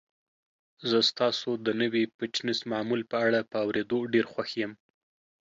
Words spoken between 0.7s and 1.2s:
زه